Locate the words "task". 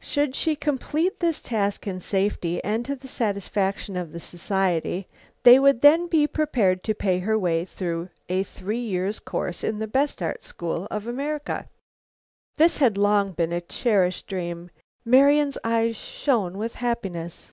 1.42-1.86